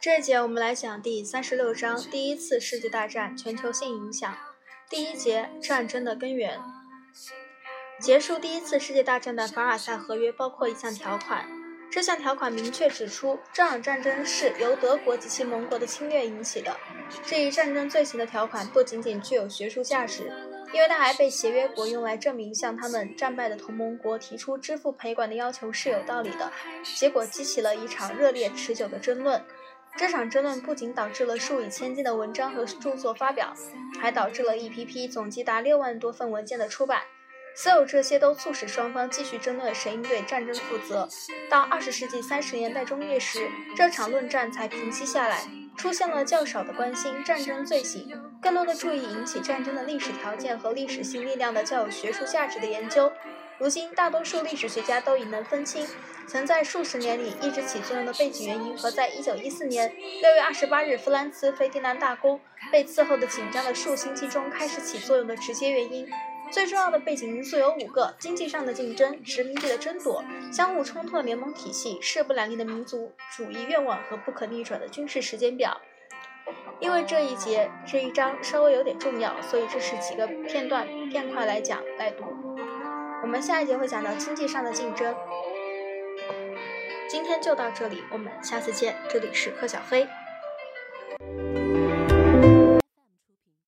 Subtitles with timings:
[0.00, 4.32] 这一节我们来讲第三十六章第一次世界大战全球性影响。
[4.88, 6.56] 第一节战争的根源。
[8.00, 11.44] 结束第一次世界大战的凡尔赛合约包括一项条款，
[11.90, 16.76] 这项条款明确指出，这场战争是由德国及其盟国的侵略引起的。
[17.26, 20.32] 这一战争罪行的条款不仅仅具有学术价值，
[20.72, 26.52] 因为它还被协约国用来证明向他们战败的同盟国提出支付赔款的要求是有道理的。
[26.84, 29.42] 结果激起了一场热烈持久的争论。
[29.98, 33.52] 这场争论不仅导致了数以千计的文章和著作发表，
[34.00, 37.02] 还导致了一批批总计达六万多份文件的出版。
[37.56, 41.08] 所有这些都促使双方继续争论谁应对战争负责。
[41.50, 45.42] 到二十世纪三十年代中叶时，这场论战才平息下来，
[45.76, 48.08] 出现了较少的关心战争罪行，
[48.40, 53.10] 更多的注意引起战争的历史条件和历史性力量的较有学术价值的研究。
[53.58, 55.86] 如今，大多数历史学家都已能分清。
[56.28, 62.38] 曾在数十年里一直起作用的背景原因和在1914年6月28日弗兰茨·费迪南大公
[62.70, 66.08] 被伺候的紧张的数星期中开始起作用的直接原因。
[66.50, 70.22] 最重要的背景因素有五个：经济上的竞争、殖民地的争夺、
[70.52, 75.80] 相互冲突的联盟体系、势不两立的民族主义愿望和不可逆转的军事时间表。
[76.80, 82.24] 因为这一节这一章稍微有点重要，所以这是几个片段，片块来讲来读。
[83.20, 85.14] 我们下一节会讲到经济上的竞争。
[87.08, 88.96] 今天就到这里，我们下次见。
[89.10, 90.06] 这里是柯小黑。